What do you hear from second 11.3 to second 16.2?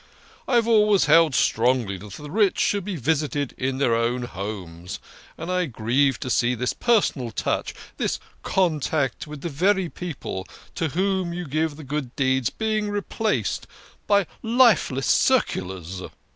you give the good deeds, being replaced by lifeless circulars.